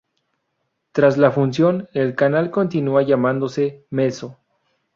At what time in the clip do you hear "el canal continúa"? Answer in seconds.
1.93-3.03